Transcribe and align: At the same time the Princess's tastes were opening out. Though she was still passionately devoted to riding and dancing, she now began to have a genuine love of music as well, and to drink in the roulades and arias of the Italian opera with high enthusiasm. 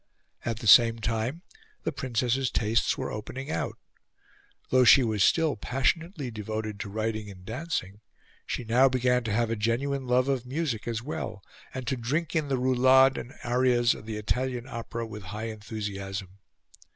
At 0.43 0.57
the 0.57 0.65
same 0.67 0.97
time 0.97 1.43
the 1.83 1.91
Princess's 1.91 2.49
tastes 2.49 2.97
were 2.97 3.11
opening 3.11 3.51
out. 3.51 3.77
Though 4.71 4.83
she 4.83 5.03
was 5.03 5.23
still 5.23 5.55
passionately 5.55 6.31
devoted 6.31 6.79
to 6.79 6.89
riding 6.89 7.29
and 7.29 7.45
dancing, 7.45 7.99
she 8.47 8.63
now 8.63 8.89
began 8.89 9.23
to 9.25 9.31
have 9.31 9.51
a 9.51 9.55
genuine 9.55 10.07
love 10.07 10.27
of 10.27 10.43
music 10.43 10.87
as 10.87 11.03
well, 11.03 11.43
and 11.71 11.85
to 11.85 11.95
drink 11.97 12.35
in 12.35 12.47
the 12.49 12.57
roulades 12.57 13.19
and 13.19 13.35
arias 13.43 13.93
of 13.93 14.07
the 14.07 14.17
Italian 14.17 14.65
opera 14.67 15.05
with 15.05 15.21
high 15.21 15.49
enthusiasm. 15.49 16.39